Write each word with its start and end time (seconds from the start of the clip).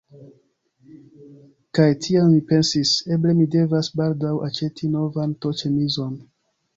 Kaj 1.79 1.83
tiam 2.05 2.31
mi 2.31 2.39
pensis: 2.51 2.93
eble 3.15 3.35
mi 3.41 3.45
devas 3.57 3.91
baldaŭ 3.99 4.31
aĉeti 4.49 4.89
novan 4.95 5.37
t-ĉemizon. 5.47 6.17